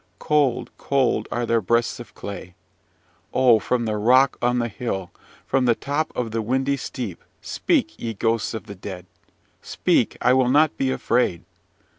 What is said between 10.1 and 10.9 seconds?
I will not be